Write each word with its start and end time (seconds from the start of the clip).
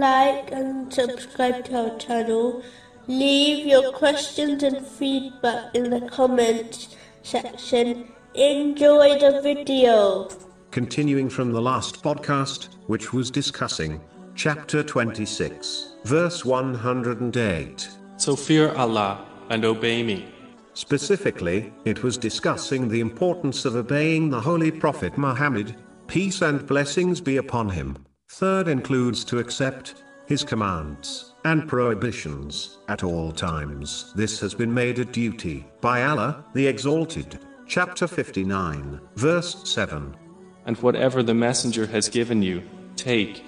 like 0.00 0.50
and 0.52 0.92
subscribe 0.92 1.64
to 1.66 1.90
our 1.90 1.98
channel. 1.98 2.62
Leave 3.06 3.66
your 3.66 3.92
questions 3.92 4.62
and 4.62 4.86
feedback 4.86 5.74
in 5.74 5.90
the 5.90 6.00
comments 6.08 6.96
section. 7.22 8.12
Enjoy 8.34 9.18
the 9.18 9.40
video. 9.42 10.28
Continuing 10.70 11.28
from 11.28 11.52
the 11.52 11.60
last 11.60 12.02
podcast, 12.02 12.68
which 12.86 13.12
was 13.12 13.30
discussing 13.30 14.00
chapter 14.34 14.82
26, 14.82 15.96
verse 16.04 16.44
108. 16.44 17.88
So 18.16 18.36
fear 18.36 18.72
Allah 18.74 19.26
and 19.48 19.64
obey 19.64 20.02
me. 20.02 20.32
Specifically, 20.74 21.72
it 21.84 22.02
was 22.02 22.16
discussing 22.16 22.88
the 22.88 23.00
importance 23.00 23.64
of 23.64 23.74
obeying 23.74 24.30
the 24.30 24.40
Holy 24.40 24.70
Prophet 24.70 25.18
Muhammad, 25.18 25.74
peace 26.06 26.42
and 26.42 26.66
blessings 26.66 27.20
be 27.20 27.38
upon 27.38 27.68
him. 27.70 27.96
Third 28.34 28.68
includes 28.68 29.24
to 29.24 29.40
accept 29.40 30.04
his 30.26 30.44
commands 30.44 31.34
and 31.44 31.68
prohibitions 31.68 32.78
at 32.86 33.02
all 33.02 33.32
times. 33.32 34.12
This 34.14 34.38
has 34.38 34.54
been 34.54 34.72
made 34.72 35.00
a 35.00 35.04
duty 35.04 35.66
by 35.80 36.04
Allah, 36.04 36.44
the 36.54 36.64
Exalted. 36.64 37.40
Chapter 37.66 38.06
59, 38.06 39.00
verse 39.16 39.68
7. 39.68 40.16
And 40.64 40.76
whatever 40.78 41.24
the 41.24 41.34
Messenger 41.34 41.86
has 41.86 42.08
given 42.08 42.40
you, 42.40 42.62
take, 42.94 43.42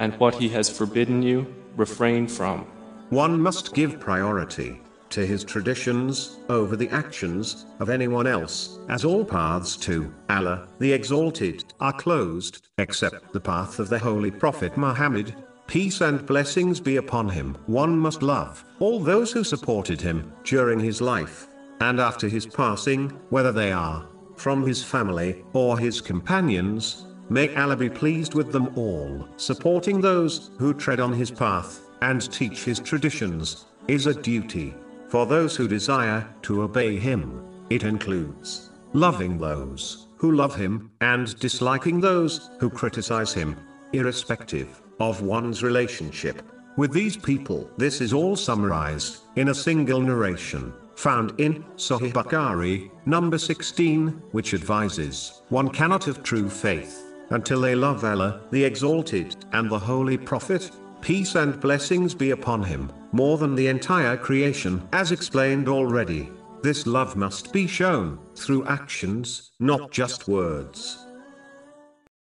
and 0.00 0.14
what 0.14 0.34
he 0.34 0.48
has 0.48 0.68
forbidden 0.68 1.22
you, 1.22 1.54
refrain 1.76 2.26
from. 2.26 2.66
One 3.10 3.40
must 3.40 3.72
give 3.72 4.00
priority 4.00 4.80
to 5.12 5.26
his 5.26 5.44
traditions 5.44 6.38
over 6.48 6.74
the 6.74 6.88
actions 6.88 7.66
of 7.80 7.90
anyone 7.90 8.26
else, 8.26 8.78
as 8.88 9.04
all 9.04 9.24
paths 9.24 9.76
to 9.76 10.12
Allah, 10.30 10.68
the 10.78 10.92
Exalted, 10.92 11.64
are 11.80 11.92
closed, 11.92 12.68
except 12.78 13.32
the 13.32 13.40
path 13.40 13.78
of 13.78 13.90
the 13.90 13.98
Holy 13.98 14.30
Prophet 14.30 14.76
Muhammad. 14.76 15.36
Peace 15.66 16.00
and 16.00 16.26
blessings 16.26 16.80
be 16.80 16.96
upon 16.96 17.28
him. 17.28 17.56
One 17.66 17.98
must 17.98 18.22
love 18.22 18.64
all 18.80 19.00
those 19.00 19.30
who 19.32 19.44
supported 19.44 20.00
him 20.00 20.32
during 20.44 20.80
his 20.80 21.00
life 21.00 21.48
and 21.80 22.00
after 22.00 22.26
his 22.28 22.46
passing, 22.46 23.10
whether 23.28 23.52
they 23.52 23.70
are 23.70 24.06
from 24.36 24.66
his 24.66 24.82
family 24.82 25.44
or 25.52 25.78
his 25.78 26.00
companions. 26.00 27.06
May 27.28 27.54
Allah 27.54 27.76
be 27.76 27.90
pleased 27.90 28.34
with 28.34 28.50
them 28.50 28.72
all. 28.76 29.28
Supporting 29.36 30.00
those 30.00 30.50
who 30.58 30.72
tread 30.72 31.00
on 31.00 31.12
his 31.12 31.30
path 31.30 31.80
and 32.00 32.32
teach 32.32 32.64
his 32.64 32.80
traditions 32.80 33.66
is 33.88 34.06
a 34.06 34.14
duty 34.14 34.74
for 35.12 35.26
those 35.26 35.54
who 35.54 35.68
desire 35.68 36.26
to 36.40 36.62
obey 36.62 36.96
him. 36.96 37.44
It 37.68 37.82
includes 37.82 38.70
loving 38.94 39.36
those 39.36 40.06
who 40.16 40.32
love 40.32 40.54
him 40.54 40.90
and 41.02 41.38
disliking 41.38 42.00
those 42.00 42.48
who 42.58 42.70
criticize 42.70 43.34
him, 43.34 43.54
irrespective 43.92 44.80
of 45.00 45.20
one's 45.20 45.62
relationship 45.62 46.40
with 46.78 46.94
these 46.94 47.18
people. 47.18 47.70
This 47.76 48.00
is 48.00 48.14
all 48.14 48.36
summarized 48.36 49.18
in 49.36 49.50
a 49.50 49.54
single 49.54 50.00
narration 50.00 50.72
found 50.96 51.38
in 51.38 51.62
Sahih 51.76 52.14
Bukhari, 52.14 52.90
number 53.04 53.36
16, 53.36 54.08
which 54.30 54.54
advises 54.54 55.42
one 55.50 55.68
cannot 55.68 56.04
have 56.04 56.22
true 56.22 56.48
faith 56.48 57.12
until 57.28 57.60
they 57.60 57.74
love 57.74 58.02
Allah, 58.02 58.40
the 58.50 58.64
Exalted, 58.64 59.36
and 59.52 59.68
the 59.68 59.78
Holy 59.78 60.16
Prophet, 60.16 60.70
peace 61.02 61.34
and 61.34 61.60
blessings 61.60 62.14
be 62.14 62.30
upon 62.30 62.62
him, 62.62 62.90
more 63.12 63.36
than 63.36 63.54
the 63.54 63.66
entire 63.66 64.16
creation. 64.16 64.88
As 64.92 65.12
explained 65.12 65.68
already, 65.68 66.30
this 66.62 66.86
love 66.86 67.16
must 67.16 67.52
be 67.52 67.66
shown 67.66 68.18
through 68.36 68.66
actions, 68.66 69.50
not 69.58 69.90
just 69.90 70.28
words. 70.28 71.06